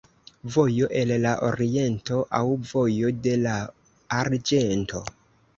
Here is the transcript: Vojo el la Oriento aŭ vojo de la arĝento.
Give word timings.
Vojo 0.53 0.87
el 1.01 1.11
la 1.25 1.33
Oriento 1.49 2.17
aŭ 2.39 2.41
vojo 2.71 3.13
de 3.27 3.37
la 3.45 3.55
arĝento. 4.23 5.05